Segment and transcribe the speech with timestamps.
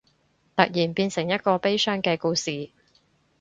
[0.57, 2.71] 突然變成一個悲傷嘅故事